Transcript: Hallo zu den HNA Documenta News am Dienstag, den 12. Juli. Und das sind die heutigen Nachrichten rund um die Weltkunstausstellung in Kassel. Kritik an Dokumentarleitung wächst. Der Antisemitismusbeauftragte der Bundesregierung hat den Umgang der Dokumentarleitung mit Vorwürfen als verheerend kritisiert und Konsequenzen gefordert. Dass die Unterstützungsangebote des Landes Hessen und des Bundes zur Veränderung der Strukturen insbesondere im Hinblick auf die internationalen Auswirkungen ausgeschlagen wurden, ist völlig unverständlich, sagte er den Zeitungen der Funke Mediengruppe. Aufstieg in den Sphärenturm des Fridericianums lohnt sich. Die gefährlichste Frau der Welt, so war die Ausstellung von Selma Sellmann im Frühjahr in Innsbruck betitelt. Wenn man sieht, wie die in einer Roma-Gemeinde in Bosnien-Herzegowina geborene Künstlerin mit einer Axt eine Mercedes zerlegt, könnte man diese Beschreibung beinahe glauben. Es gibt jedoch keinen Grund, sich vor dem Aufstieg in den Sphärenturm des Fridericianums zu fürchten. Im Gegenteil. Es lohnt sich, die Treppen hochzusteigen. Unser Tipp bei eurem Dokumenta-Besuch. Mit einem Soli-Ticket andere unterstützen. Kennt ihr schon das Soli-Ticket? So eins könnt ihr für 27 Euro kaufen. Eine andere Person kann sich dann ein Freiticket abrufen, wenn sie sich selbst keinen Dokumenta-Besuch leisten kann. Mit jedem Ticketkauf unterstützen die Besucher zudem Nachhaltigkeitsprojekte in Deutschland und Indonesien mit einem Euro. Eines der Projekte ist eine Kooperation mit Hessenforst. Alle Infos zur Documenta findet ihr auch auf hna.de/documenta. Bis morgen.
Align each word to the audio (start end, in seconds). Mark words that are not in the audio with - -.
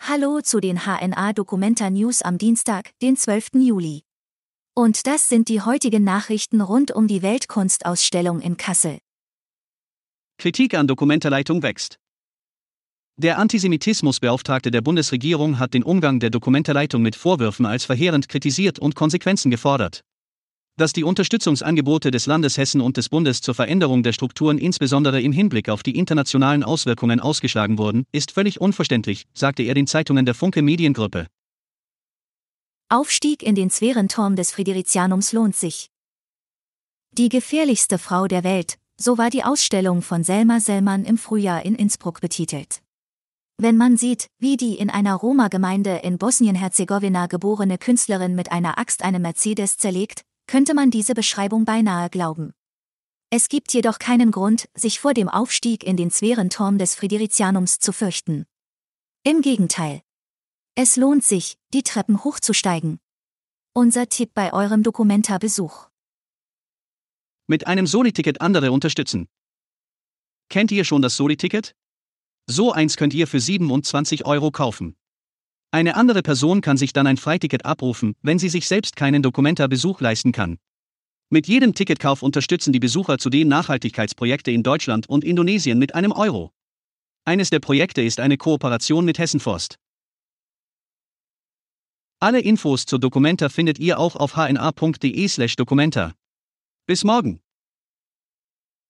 Hallo 0.00 0.40
zu 0.40 0.60
den 0.60 0.86
HNA 0.86 1.32
Documenta 1.34 1.90
News 1.90 2.22
am 2.22 2.38
Dienstag, 2.38 2.92
den 3.02 3.16
12. 3.16 3.50
Juli. 3.54 4.04
Und 4.74 5.06
das 5.06 5.28
sind 5.28 5.48
die 5.48 5.60
heutigen 5.60 6.04
Nachrichten 6.04 6.60
rund 6.60 6.92
um 6.92 7.08
die 7.08 7.20
Weltkunstausstellung 7.20 8.40
in 8.40 8.56
Kassel. 8.56 8.98
Kritik 10.38 10.74
an 10.74 10.86
Dokumentarleitung 10.86 11.62
wächst. 11.62 11.98
Der 13.16 13.38
Antisemitismusbeauftragte 13.38 14.70
der 14.70 14.80
Bundesregierung 14.80 15.58
hat 15.58 15.74
den 15.74 15.82
Umgang 15.82 16.20
der 16.20 16.30
Dokumentarleitung 16.30 17.02
mit 17.02 17.16
Vorwürfen 17.16 17.66
als 17.66 17.84
verheerend 17.84 18.28
kritisiert 18.28 18.78
und 18.78 18.94
Konsequenzen 18.94 19.50
gefordert. 19.50 20.04
Dass 20.78 20.92
die 20.92 21.02
Unterstützungsangebote 21.02 22.12
des 22.12 22.26
Landes 22.26 22.56
Hessen 22.56 22.80
und 22.80 22.96
des 22.96 23.08
Bundes 23.08 23.40
zur 23.40 23.52
Veränderung 23.52 24.04
der 24.04 24.12
Strukturen 24.12 24.58
insbesondere 24.58 25.20
im 25.20 25.32
Hinblick 25.32 25.70
auf 25.70 25.82
die 25.82 25.98
internationalen 25.98 26.62
Auswirkungen 26.62 27.18
ausgeschlagen 27.18 27.78
wurden, 27.78 28.04
ist 28.12 28.30
völlig 28.30 28.60
unverständlich, 28.60 29.26
sagte 29.34 29.64
er 29.64 29.74
den 29.74 29.88
Zeitungen 29.88 30.24
der 30.24 30.36
Funke 30.36 30.62
Mediengruppe. 30.62 31.26
Aufstieg 32.88 33.42
in 33.42 33.56
den 33.56 33.70
Sphärenturm 33.70 34.36
des 34.36 34.52
Fridericianums 34.52 35.32
lohnt 35.32 35.56
sich. 35.56 35.90
Die 37.10 37.28
gefährlichste 37.28 37.98
Frau 37.98 38.28
der 38.28 38.44
Welt, 38.44 38.76
so 39.00 39.18
war 39.18 39.30
die 39.30 39.42
Ausstellung 39.42 40.00
von 40.00 40.22
Selma 40.22 40.60
Sellmann 40.60 41.04
im 41.04 41.18
Frühjahr 41.18 41.64
in 41.64 41.74
Innsbruck 41.74 42.20
betitelt. 42.20 42.82
Wenn 43.60 43.76
man 43.76 43.96
sieht, 43.96 44.28
wie 44.38 44.56
die 44.56 44.76
in 44.76 44.90
einer 44.90 45.16
Roma-Gemeinde 45.16 45.96
in 46.04 46.18
Bosnien-Herzegowina 46.18 47.26
geborene 47.26 47.78
Künstlerin 47.78 48.36
mit 48.36 48.52
einer 48.52 48.78
Axt 48.78 49.02
eine 49.02 49.18
Mercedes 49.18 49.76
zerlegt, 49.76 50.22
könnte 50.48 50.74
man 50.74 50.90
diese 50.90 51.14
Beschreibung 51.14 51.64
beinahe 51.64 52.10
glauben. 52.10 52.52
Es 53.30 53.48
gibt 53.48 53.72
jedoch 53.74 53.98
keinen 53.98 54.30
Grund, 54.30 54.68
sich 54.74 54.98
vor 54.98 55.12
dem 55.12 55.28
Aufstieg 55.28 55.84
in 55.84 55.96
den 55.96 56.10
Sphärenturm 56.10 56.78
des 56.78 56.94
Fridericianums 56.94 57.78
zu 57.78 57.92
fürchten. 57.92 58.46
Im 59.22 59.42
Gegenteil. 59.42 60.02
Es 60.74 60.96
lohnt 60.96 61.22
sich, 61.22 61.58
die 61.74 61.82
Treppen 61.82 62.24
hochzusteigen. 62.24 62.98
Unser 63.74 64.08
Tipp 64.08 64.30
bei 64.32 64.52
eurem 64.52 64.82
Dokumenta-Besuch. 64.82 65.88
Mit 67.46 67.66
einem 67.66 67.86
Soli-Ticket 67.86 68.40
andere 68.40 68.72
unterstützen. 68.72 69.28
Kennt 70.48 70.72
ihr 70.72 70.84
schon 70.84 71.02
das 71.02 71.16
Soli-Ticket? 71.16 71.74
So 72.46 72.72
eins 72.72 72.96
könnt 72.96 73.12
ihr 73.12 73.26
für 73.26 73.40
27 73.40 74.24
Euro 74.24 74.50
kaufen. 74.50 74.96
Eine 75.70 75.96
andere 75.96 76.22
Person 76.22 76.62
kann 76.62 76.78
sich 76.78 76.94
dann 76.94 77.06
ein 77.06 77.18
Freiticket 77.18 77.66
abrufen, 77.66 78.14
wenn 78.22 78.38
sie 78.38 78.48
sich 78.48 78.66
selbst 78.66 78.96
keinen 78.96 79.22
Dokumenta-Besuch 79.22 80.00
leisten 80.00 80.32
kann. 80.32 80.58
Mit 81.30 81.46
jedem 81.46 81.74
Ticketkauf 81.74 82.22
unterstützen 82.22 82.72
die 82.72 82.80
Besucher 82.80 83.18
zudem 83.18 83.48
Nachhaltigkeitsprojekte 83.48 84.50
in 84.50 84.62
Deutschland 84.62 85.08
und 85.10 85.24
Indonesien 85.24 85.78
mit 85.78 85.94
einem 85.94 86.12
Euro. 86.12 86.52
Eines 87.26 87.50
der 87.50 87.60
Projekte 87.60 88.00
ist 88.00 88.18
eine 88.18 88.38
Kooperation 88.38 89.04
mit 89.04 89.18
Hessenforst. 89.18 89.78
Alle 92.18 92.40
Infos 92.40 92.86
zur 92.86 92.98
Documenta 92.98 93.50
findet 93.50 93.78
ihr 93.78 93.98
auch 93.98 94.16
auf 94.16 94.36
hna.de/documenta. 94.36 96.14
Bis 96.86 97.04
morgen. 97.04 97.40